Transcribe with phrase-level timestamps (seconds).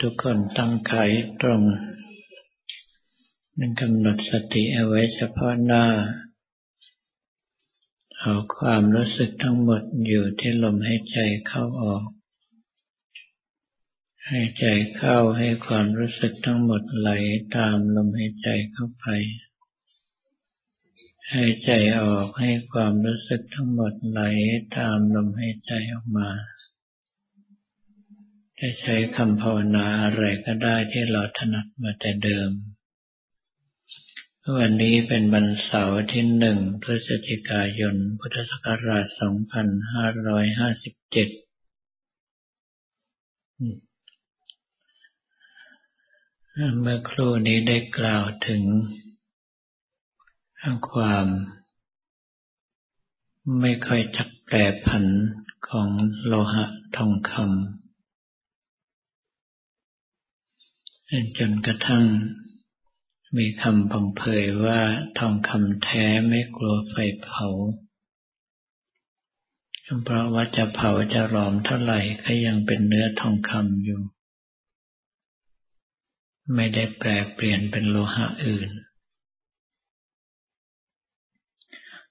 [0.00, 1.62] ทุกคนตั้งกายตรง
[3.58, 5.86] นั่งกำหนดสติเอาไว้เฉพาะหน้า
[8.20, 11.18] เอาความรู้สึกทั้งหมดอยู่ที่ลมหายใจ
[11.48, 12.04] เข้าออก
[14.26, 14.64] ให้ใจ
[14.96, 17.10] เข้าให้ความรู้สึกทั้งหมดไหล
[17.56, 19.06] ตามลมหายใจเข้าไป
[21.30, 24.20] ให้ใจออกให้ความรู้สึกทั้งหมดไหล
[24.76, 26.28] ตามลมหายใจออกมา
[28.58, 32.50] จะใช้คำภาวนาอะไรก็ได้ที่เราถนัดมาแต่เดิม
[34.58, 39.16] วันนี้เป็นวันเสาร์ที่หนึ่งพฤศจิกายน พุทธศักราช 2557
[46.80, 48.62] เมื่อครู่นี้ได้กล่าวถึง
[50.90, 51.26] ความ
[53.60, 55.04] ไม่ค่อยจักแปรผัน
[55.68, 55.88] ของ
[56.24, 56.64] โลหะ
[56.96, 57.77] ทองคำ
[61.38, 62.04] จนกระทั่ง
[63.36, 64.80] มีคำพังเพยว่า
[65.18, 67.48] ทองคำแท้ไม่กลัวไฟเผา
[70.04, 74.00] เพราะว่าจะเผาจะหลอมเท่าไหร่ก็ยังเป็นเนื้อทองคำอยู่
[76.54, 78.70] ไม่ได้แปลเปลี่ยนเป็นโลหะอื่น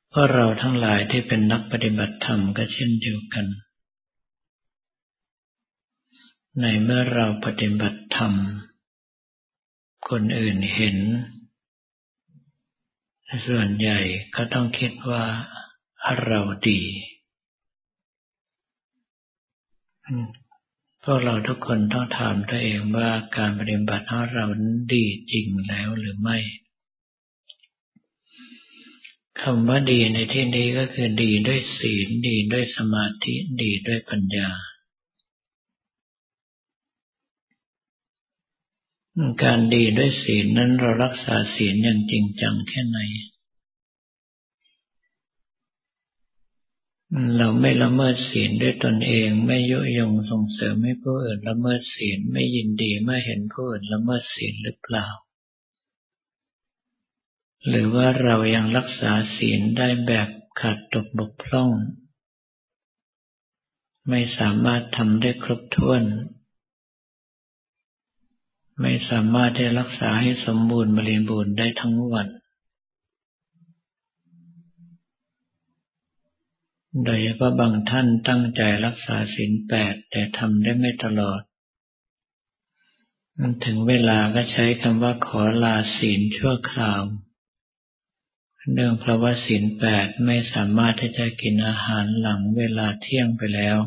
[0.10, 3.46] เพราะเราทั้งหลายที่เป็นนักปฏิบัติธรรมก็เช่นเดียวกัน
[6.62, 8.34] ในเมื่อเราปฏิบัติธรรม
[10.10, 10.98] คนอื่นเห็น
[13.48, 14.00] ส่วนใหญ่
[14.36, 15.24] ก็ต้องคิดว่า
[16.24, 16.82] เราดี
[21.04, 24.46] พวกเราทุกคนต้องถามตัวเองว่าการปฏิบัติของเรา
[24.94, 26.38] ดีจริงแล้วหรือไม่
[29.42, 34.50] คำว่าดีในที่นี้ก็คือดีด้วยศีลดีด้วยสมาธิดีด้วยปัญญา
[39.44, 43.00] การดีด้วยศีลนั้นเรารักษาศีลอย่างจริงจังแค่ไหน
[47.38, 55.08] เราไม่ละเมิดศีลด้วยตนเอง ไม่ยุยงส่งเสริมให้ผู้อื่นละเมิดศีลไม่ยินดีเมื่อเห็นผู้อื่นละเมิดศีลหรือเปล่า
[57.68, 61.70] หรือว่าเรายังรักษาศีลได้แบบขาดตกบกพร่อง
[64.10, 66.04] ไม่สามารถทำได้ครบถ้วน
[68.82, 72.28] ไม่สามารถจะรักษาให้สมบูรณ์บริบูรณ์ได้ทั้งวัน
[77.04, 81.42] โดยเฉพาะบางท่านตั้งใจรักษาศีลแปดแต่ทำได้ไม่ตลอด
[83.66, 87.02] ถึงเวลาก็ใช้คำว่าขอลาศีลชั่วคราว
[88.74, 93.78] เนื่องเพราะว่าศีลแปดไม่สามารถที่จะกินอาหารหลังเวลาเที่ยงไปแล้ว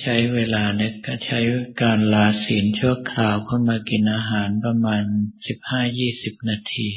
[0.00, 1.38] ใช้เวลาเนี่ยก็ใช้
[1.82, 5.04] การลาศีลชั่วคราวเข้ามากินอาหารประมาณ
[5.46, 6.88] สิบห้ายี่สิบนาที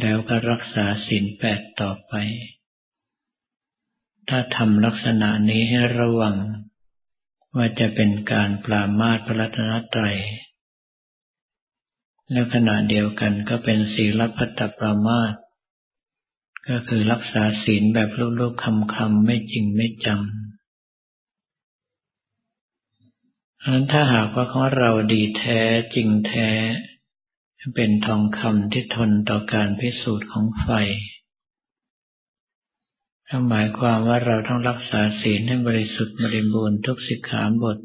[0.00, 2.14] แล้วก็รักษาศีลแปดต่อไป
[4.28, 6.36] ถ้าทำลักษณะนี้ให้ระวัง
[7.56, 10.18] ว่าจะเป็นการปรามาสพระรัตนตรัย
[12.32, 15.34] และขณะเดียวกันก็เป็นศีลพัตตปรามาส
[16.68, 20.51] ก็คือรักษาศีลแบบลูกๆคำๆไม่จริงไม่จำ
[23.62, 25.60] เพราะนั้นถ้าหากว่าของเราดีแท้
[25.94, 26.50] จริงแท้
[27.74, 30.68] เป็นทองคำที่ทนต่อการพิสูจน์ของไฟ
[33.48, 37.78] หมายความว่าเราต้องรักษาศีลให้บริสุทธิ์บริบูรณ์ทุกสิกขาบท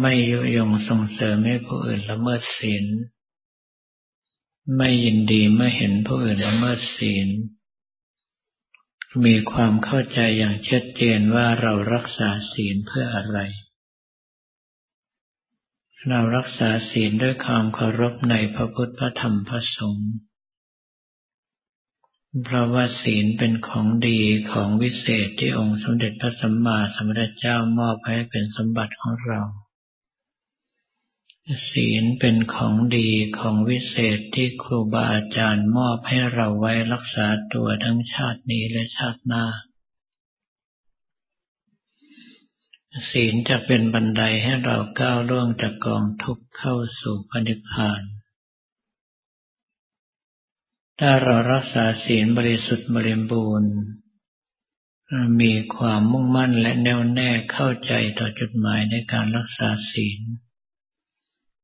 [0.00, 2.84] ไม่ยุยงส่งเสริมให้ผู้อื่นละเมิดศีล
[4.76, 7.28] ไม่ยินดีเมื่อเห็นผู้อื่นละเมิดศีล
[9.24, 13.38] มีความเข้าใจอย่างชัดเจนว่าเรารักษาศีลเพื่ออะไร
[16.08, 20.12] เรารักษาศีลด้วยความเคารพในพระพุทธพระธรรมพระสงฆ์
[22.44, 24.20] เพราะว่าศีลเป็นของดี
[24.52, 29.40] ของวิเศษที่องค์สมเด็จพระสัมมาสัมพุทธเจ้ามอบให้เป็นสมบัติของเรา
[31.70, 33.08] ศีลเป็นของดี
[33.38, 39.44] ของวิเศษที่ครูบาอาจารย์มอบให้เราไว้รักษาตัวทั้งชาตินี้และชาติหน้า
[43.10, 48.02] ศีลจะเป็นบันไดให้เราก้าวล่วงจากกองทุกข์เข้าสู่พระนิพพาน
[51.00, 53.74] ถ้าเรารักษาศีลบริสุทธิ์บริบูรณ์
[55.40, 60.20] มีความมุ่งมั่นและแน่วแน่เข้าใจต่อจุดหมายในการรักษาศีล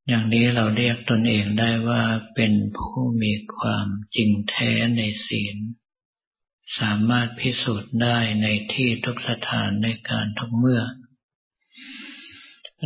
[0.07, 2.03] อย่างนี้เราเรียกตนเองได้ว่า
[2.35, 5.57] เป็นผู้มีความจริงแท้ในศีล
[6.79, 10.83] สามารถพิสูจน์ได้ในที่ทุกสถานในการทุกเมื่อ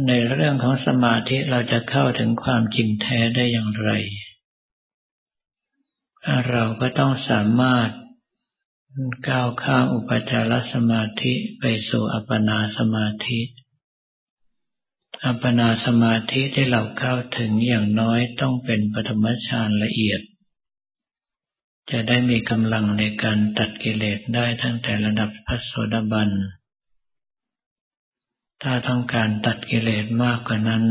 [0.07, 3.91] ในเรื่องของสมาธิเราจะเข้าถึงความจริงแท้ได้อย่างไร
[6.49, 7.89] เราก็ต้องสามารถ
[9.27, 13.39] ก้าวข้ามอุปจารสมาธิไปสู่อัปปนาสมาธิ
[15.23, 20.21] อัปปนาสมาธิที่เราเข้าถึงอย่างน้อยต้องเป็นปฐมฌานละเอียด
[21.91, 26.29] จะได้มีกำลังในการตัดกิเลสได้ทั้งแต่ระดับพระโสดาบัน
[28.63, 30.85] ถ้าต้องการตัดกิเลสมากกว่านั้น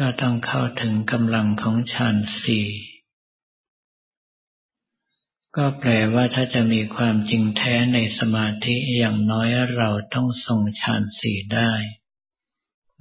[0.00, 2.66] ก็ต้องเข้าถึงกำลังของฌานสี่
[5.56, 11.72] ก็แปลว่าถ้าจะมีความจริงแท้ในสมาธิอย่างน้อยเราต้องทรงฌานสี่ได้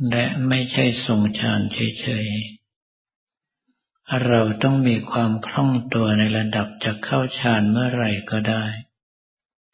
[0.09, 8.65] และไม่ใช่ทรงฌานเฉยๆ เราต้องมีความคล่องตัวในระดับจะเข้าฌานเมื่อไหร่ก็ได้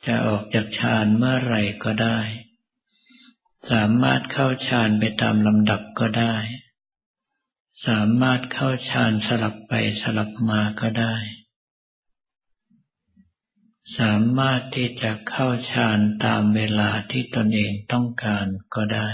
[0.05, 2.19] จะออกจากฌานเมื่อไหร่ก็ได้
[3.71, 6.35] สามารถเข้าฌานไปตามลำดับก็ได้
[7.87, 11.15] สามารถเข้าฌานสลับไปสลับมาก็ได้
[13.99, 18.45] สามารถที่จะเข้าฌานตามเวลาที่ตนเองต้องการ
[18.75, 19.09] ก็ได้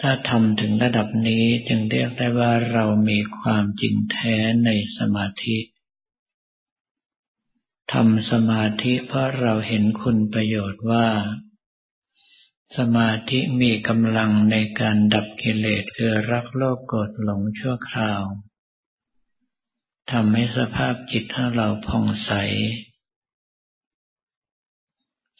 [0.00, 5.58] ถ้าทำถึงระดับนี้จึงเรียกได้ว่าเรามีความจริงแท้ในสมาธิ
[7.92, 11.08] ทำสมาธิเพราะเราเห็นคุณประโยชน์ว่า
[12.78, 18.22] สมาธิมีกำลังในการดับกิเลสคือรักโลภโกรธหลงชั่วคราว
[20.12, 22.32] ทำให้สภาพจิตของเราผ่องใส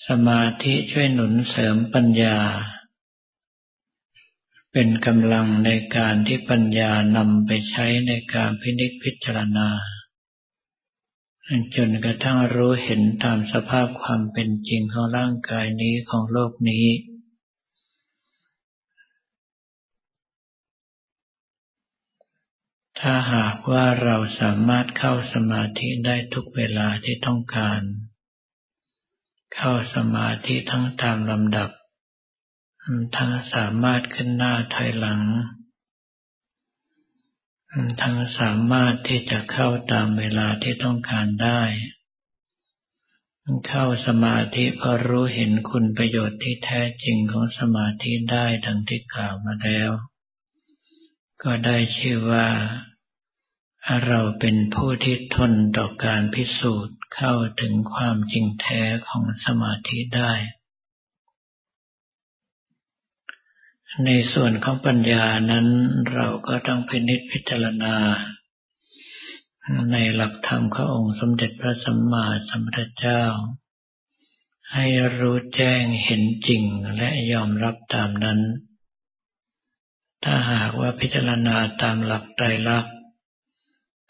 [0.08, 2.38] สมาธิช่วยหนุนเสริมปัญญา
[4.80, 9.68] เป็นกำลังในการที่ปัญญานำไปใช้ในการพินิจพิจารณา
[11.76, 16.86] จนกระทั่งรู้เห็นตามสภาพความเป็นจริงของร่างกายนี้ของโลกนี้
[23.00, 27.80] ถ้าหากว่าเราสามารถเข้าสมาธิได้ทุกเวลาที่ต้องการ
[29.56, 31.70] เข้าสมาธิทั้งตามลำดับ
[33.16, 35.22] ทั้งสามารถขึ้นหน้าถอยหลัง
[38.02, 41.62] ทั้งสามารถที่จะเข้าตามเวลาที่ต้องการได้
[43.68, 49.90] เข้าสมาธิเพราะรู้เห็นคุณประโยชน์ที่แท้จริงของสมาธิได้ดังที่กล่าวมาแล้ว
[51.42, 52.48] ก็ได้ชื่อว่า
[54.06, 60.32] เราเป็นผู้ที่ทนต่อการพิสูจน์เข้าถึงความจริงแท้ของสมาธิได้
[64.04, 65.66] ในส่วนของปัญญานั้น
[66.12, 67.96] เราก็ต้องพินิจพิจารณา
[69.92, 73.22] ในหลักธรรมขององค์สมเด็จพระสัมมาสัมพุทธเจ้า
[74.74, 74.86] ให้
[75.18, 76.62] รู้แจ้งเห็นจริง
[76.96, 78.40] และยอมรับตามนั้น
[80.24, 82.94] ถ้าหากว่าพิจารณาตามหลักไตรลักษณ์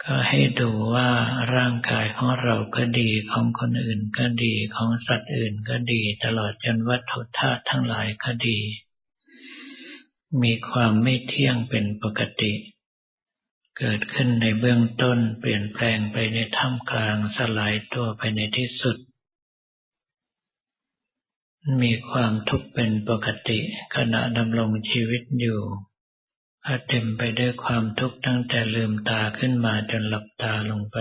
[0.05, 1.11] ก็ให้ดูว่า
[1.55, 8.59] ร่างกายของเราก็ดีของคนอื่นก็ดีของสัตว์อื่นก็ดี ตลอดจนวัตถุธาตุทั้งหลายก็ดี
[10.43, 12.53] มีความไม่เที่ยงเป็นปกติ
[13.79, 18.97] เกิดขึ้นในเบื้องต้นเปลี่ยนแปลงไปในท่ามกลางสลายตัวไปในที่สุด
[21.83, 23.59] มีความทุกข์เป็นปกติ
[23.97, 25.61] ขณะดำรงชีวิตอยู่
[26.67, 30.99] อาจเต็มไปด้วยความทุกข์ตั้งแต่ลืมตาขึ้นมาจนหลับตาลงไป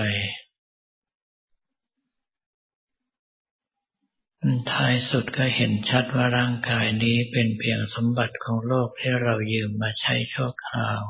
[4.71, 11.01] ท้ายสุดก็เห็นชัดว่าร่างกายนี้เป็นเพียงสมบัติของโลกที่เรายืมมาใช้ชั่วคราว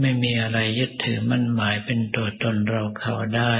[0.00, 3.54] ไม่มีอะไรยึดถือมั่นหมายเป็นตัวตนเราเขาได้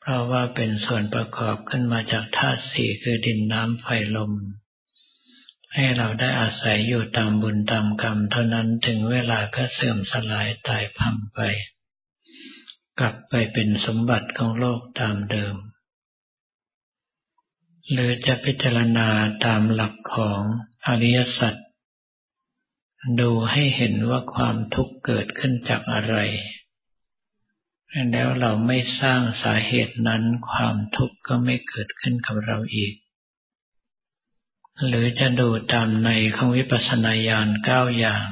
[0.00, 4.32] เพราะว่าเป็นส่วนประกอบขึ้นมาจากธาตุสี่คือดินน้ำไฟลม
[5.74, 11.40] ให้เราได้อาศัยอยู่ตามบุญตามกรรมเท่านั้นถึงเวลาก็เสื่อมสลายตายพังไป
[12.98, 15.56] กลับไปเป็นสมบัติของโลกตามเดิม
[17.90, 19.08] หรือจะพิจารณา
[19.44, 20.40] ตามหลักของ
[20.86, 21.54] อริยสัจ
[23.20, 26.16] ดูให้เห็นว่าความทุกข์เกิดขึ้นจากอะไร
[28.12, 32.94] แล้วเราไม่สร้างสาเหตุนั้นความทุกข์ก็ไม่เกิดขึ้นกับเราอีก
[34.86, 38.28] หรือจะดูตามในของวิปัสสนาญาณเก้าอย่าง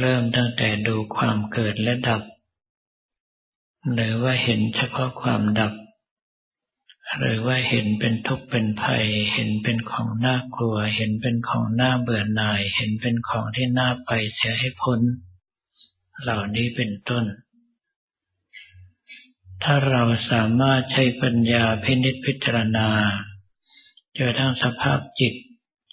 [0.00, 2.22] เริ่มตั้งแต่ดูความเกิดและดับ
[3.94, 5.72] หรือว่าเห็นเฉพาะความดับ
[7.18, 15.00] หรือว่าเห็นเป็นทุกข์เป็นภัย เห็นเป็นของน่ากลัว เห็นเป็นของน่าเบื่อหน่าย เห็นเป็นของที่น่าไปเสียให้พ้น
[16.22, 17.24] เหล่านี้เป็นต้น
[19.62, 22.88] ถ้าเราสามารถใช้ปัญญาพินิจพิจารณา
[24.16, 25.34] จนทั้งสภาพจิต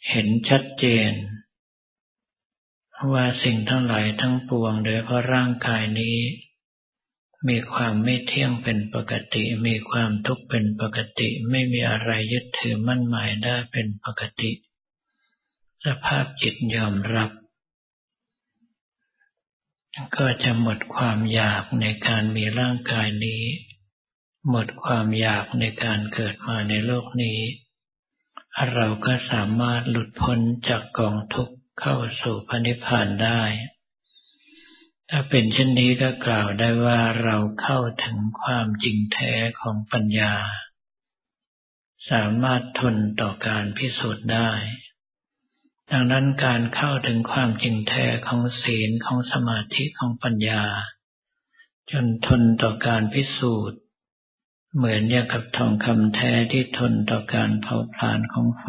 [0.10, 1.12] เห็นชัดเจน
[3.13, 6.18] ว่าสิ่งทั้งหลายทั้งปวงโดยเพราะร่างกายนี้
[7.48, 14.51] มีความไม่เที่ยงเป็นปกติ มีความทุกข์เป็นปกติ ไม่มีอะไรยึดถือมั่นหมายได้เป็นปกติ
[15.86, 17.29] สภาพจิตยอมรับ
[20.17, 23.43] ก็จะหมดความอยากในการมีร่างกายนี้
[24.50, 27.39] หมดความอยากในการเกิดมาในโลกนี้
[28.74, 33.41] เราก็สามารถหลุดพ้นจากกองทุกข์เข้าสู่พระนิพพานได้
[35.12, 40.36] ถ้าเป็นเช่นนี้ก็กล่าวได้ว่าเราเข้าถึงความจริงแท้ของปัญญา
[42.12, 44.51] สามารถทนต่อการพิสูจน์ได้
[45.92, 50.63] ดังนั้นการเข้าถึงความจริงแท้ของศีลของสมาธิของปัญญา
[51.92, 53.80] จนทนต่อการพิสูจน์
[54.75, 58.68] เหมือนอย่างกับทองคำแท้ที่ทนต่อการเผาผลาญของไฟ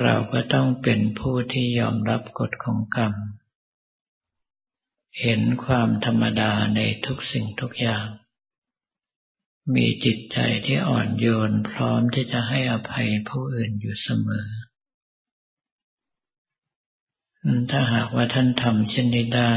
[0.00, 3.14] เราก็ต้องเป็นผู้ที่ยอมรับกฎของกรรม
[5.20, 8.06] เห็นความธรรมดาในทุกสิ่งทุกอย่าง
[9.74, 14.48] มีจิตใจที่อ่อนโยนพร้อมที่จะให้อภัยผู้อื่นอยู่เสมอ
[17.70, 19.54] ถ้าหากว่าท่านทำเช่นนี้ได้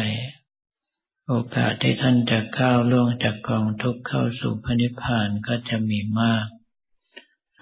[1.27, 6.47] โอกาสที่ท่านจะก้าวล่วงจากกองทุกข์เข้าสู่พระนิพพานก็จะมีมาก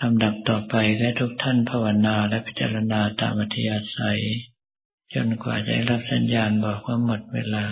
[0.01, 4.22] ลำดับต่อไปให้ทุกท่านภาวนาและพิจารณาตามอัธยาศัย
[5.13, 7.65] จนกว่าจะรับสัญญาณบอกว่าหมดเวลา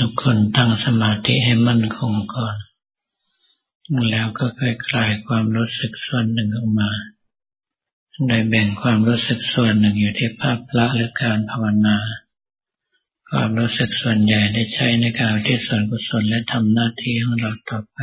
[0.00, 2.56] ทุกคนตั้งสมาธิให้มั่นคงก่อน
[4.10, 6.90] แล้วก็ค่อยคลายความรู้สึกส่วนหนึ่งออกมา
[8.28, 11.98] โดยแบ่งความรู้สึกส่วนหนึ่งอยู่ที่ภาพละหรือการภาวนา
[13.30, 17.98] ความรู้สึกส่วนใหญ่ได้ใช้ในการที่ส่วนกุศลและทำหน้าที่ของเราต่อไป